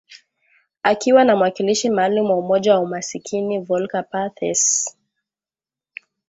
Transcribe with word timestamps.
akiwa 0.83 1.23
na 1.23 1.35
mwakilishi 1.35 1.89
maalum 1.89 2.29
wa 2.31 2.37
umoja 2.37 2.73
wa 2.73 2.79
umasikini 2.79 3.59
Volker 3.59 4.09
Perthes 4.09 4.97